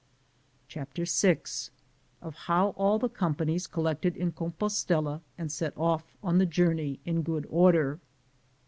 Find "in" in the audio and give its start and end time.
4.17-4.31, 7.05-7.21